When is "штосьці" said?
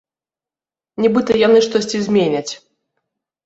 1.67-2.05